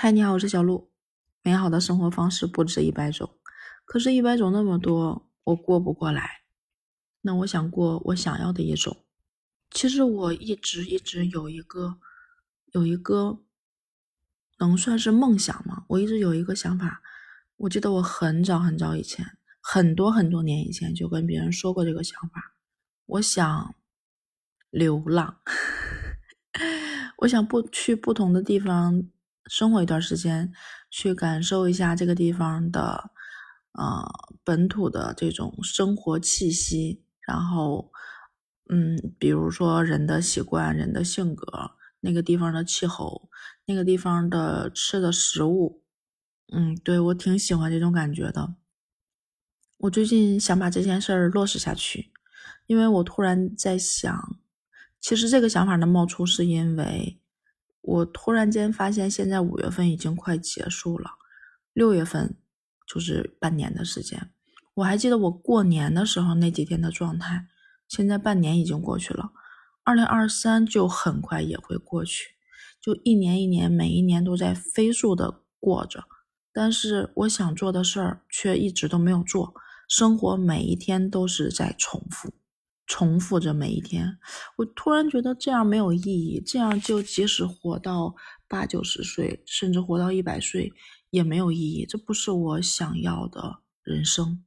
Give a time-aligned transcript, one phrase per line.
[0.00, 0.92] 嗨，你好，我是小鹿。
[1.42, 3.34] 美好的生活方式不止一百种，
[3.84, 6.44] 可是，一百种那么多，我过不过来。
[7.22, 9.04] 那我想过我想要的一种。
[9.72, 11.98] 其实我一直一直有一个，
[12.66, 13.40] 有一个
[14.60, 15.84] 能算是梦想吗？
[15.88, 17.02] 我一直有一个想法。
[17.56, 19.26] 我记得我很早很早以前，
[19.60, 22.54] 很多很多年以前就跟别人说过这个想法。
[23.06, 23.74] 我想
[24.70, 25.40] 流浪，
[27.18, 29.02] 我想不去不同的地方
[29.48, 30.52] 生活一段时间，
[30.90, 33.10] 去感受一下这个地方的
[33.72, 34.04] 呃
[34.44, 37.02] 本土的这种生活气息。
[37.26, 37.90] 然后，
[38.70, 43.28] 嗯，比如说人的习惯、人的性格，那个地方的气候，
[43.66, 45.82] 那个地方的吃的食物，
[46.52, 48.54] 嗯，对我挺喜欢这种感觉的。
[49.76, 52.12] 我最近想把这件事儿落实下去，
[52.66, 54.38] 因为我突然在想，
[55.00, 57.20] 其实这个想法的冒出是因为
[57.80, 61.12] 我突然间发现，现在五月份已经快结束了，
[61.72, 62.36] 六月份
[62.86, 64.30] 就是半年的时间。
[64.74, 67.46] 我还记得我过年的时候那几天的状态，
[67.88, 69.30] 现在半年已经过去了，
[69.84, 72.34] 二零二三就很快也会过去，
[72.80, 76.04] 就一年一年，每一年都在飞速的过着，
[76.52, 79.54] 但是我想做的事儿却一直都没有做，
[79.88, 82.32] 生活每一天都是在重复，
[82.88, 84.18] 重复着每一天，
[84.56, 88.14] 我突然觉得这样没有意义，这样就即使活到
[88.48, 90.72] 八九十岁，甚至活到一百岁
[91.10, 94.42] 也没有意义，这不是我想要的人生。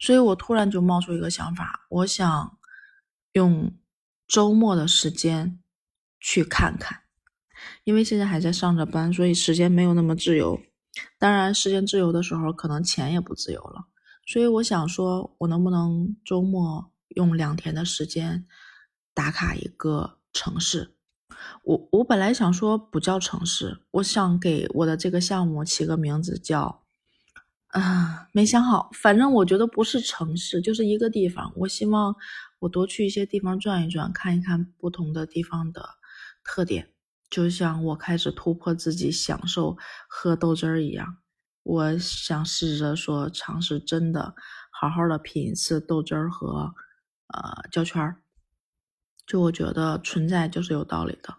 [0.00, 2.58] 所以我突然就冒出一个想法，我想
[3.32, 3.72] 用
[4.26, 5.60] 周末的时间
[6.18, 7.02] 去看看，
[7.84, 10.60] 因为现在还在上着班，所以时间没有那么自由。
[11.16, 13.86] 当然，时间自由的时候，可能钱也不自由了。
[14.26, 18.46] 所以我想说，我能不能周末用两天的时间
[19.12, 20.94] 打卡一个城市？
[21.64, 26.82] 我我本来想说不叫城市，我想给我的这个项目起个名字叫。
[27.68, 31.52] 啊，没想好，反正我觉得不是城市，就是一个地方。
[31.56, 32.14] 我希望
[32.60, 35.96] 我多去一些地方转一转，看一看不同的地方的
[36.44, 36.92] 特点。
[37.28, 39.76] 就像我开始突破自己享受
[40.08, 41.16] 喝豆汁儿一样，
[41.64, 44.36] 我想试着说尝试真的
[44.70, 46.72] 好好的品一次豆汁儿和
[47.28, 48.16] 呃胶圈儿。
[49.26, 51.34] 就我觉得存在就是有道理的，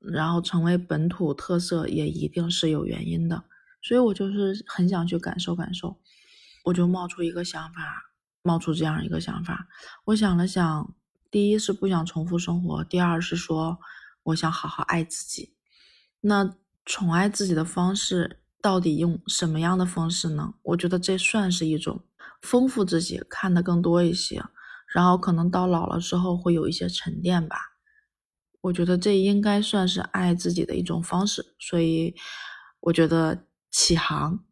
[0.00, 3.44] 然后成为本土特色也一定是有原因的。
[3.80, 5.98] 所以我就是很想去感受感受，
[6.64, 9.68] 我就冒出一个想法，冒出这样一个想法。
[10.04, 10.94] 我想了想，
[11.30, 13.78] 第一是不想重复生活，第二是说
[14.24, 15.54] 我想好好爱自己。
[16.20, 20.54] 那宠爱自己的方式到底用什么样的方式呢？
[20.62, 22.04] 我觉得这算是一种
[22.42, 24.44] 丰富自己，看得更多一些，
[24.94, 27.56] 然后可能到老了之后会有一些沉淀吧。
[28.62, 31.54] 我觉得这应该算是爱自己的一种方式。
[31.58, 32.14] 所以
[32.80, 33.44] 我觉得。
[33.70, 34.46] 起航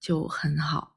[0.00, 0.96] 就很好，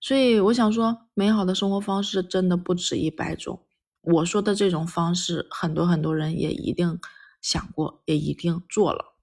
[0.00, 3.66] 所以我想说，美好的生活方式真的不止一百种。
[4.02, 7.00] 我说的这种方式，很多很多人也一定
[7.40, 9.16] 想过，也一定做了。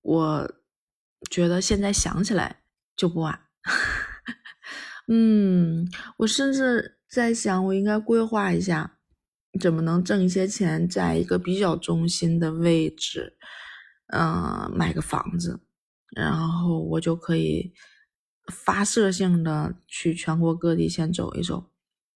[0.00, 0.54] 我
[1.30, 2.62] 觉得现在想起来
[2.96, 3.42] 就不晚。
[5.06, 8.96] 嗯，我甚至在想，我应该规划一下，
[9.60, 13.36] 怎么能挣一些钱，在一个比较中心的位置，
[14.06, 15.60] 嗯，买个房子。
[16.16, 17.70] 然后我就可以
[18.50, 21.62] 发射性的去全国各地先走一走，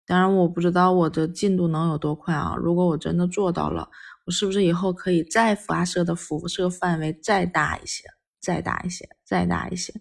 [0.07, 2.57] 当然我不知道我的进度能有多快啊！
[2.57, 3.91] 如果我真的做到了，
[4.25, 8.03] 我是不是以后可以再发射的辐射范围再大一些，
[8.41, 9.93] 再大一些，再大一些？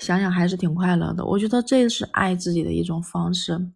[0.00, 1.24] 想想还是挺快乐的。
[1.24, 3.70] 我觉得这是爱自己的一种方式，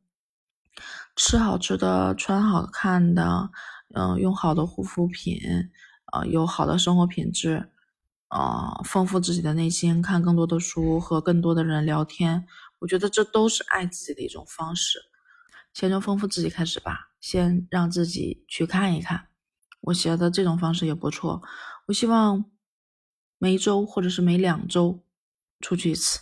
[1.15, 3.51] 吃好吃的，穿好看的，
[3.95, 5.39] 嗯，用好的护肤品，
[6.13, 7.71] 呃，有好的生活品质。
[8.29, 12.45] 啊，丰富自己的内心，看更多的书，和更多的人聊天，
[12.81, 14.99] 我觉得这都是爱自己的一种方式。
[15.73, 19.29] 先从丰富自己开始吧，先让自己去看一看。
[19.83, 21.43] 我觉得这种方式也不错。
[21.87, 22.45] 我希望
[23.39, 25.04] 每一周或者是每两周
[25.65, 26.21] 出去一次。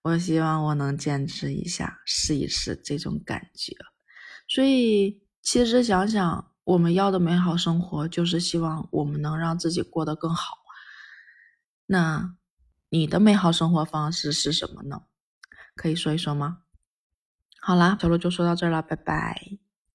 [0.00, 3.76] 我希望我能坚持一下，试一试这种感觉。
[4.48, 10.54] 所以，其实想想，我们要的美好生活，就是希望我们能让自己过得更好。
[11.84, 12.34] 那
[12.88, 15.02] 你的美好生活方式是什么呢？
[15.76, 16.62] 可以说一说吗？
[17.60, 19.58] 好啦，小鹿就说到这儿了，拜拜。